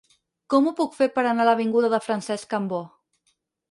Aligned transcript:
Com 0.53 0.69
ho 0.69 0.73
puc 0.79 0.97
fer 1.01 1.09
per 1.19 1.25
anar 1.33 1.45
a 1.47 1.49
l'avinguda 1.51 1.95
de 1.97 2.03
Francesc 2.09 2.53
Cambó? 2.57 2.85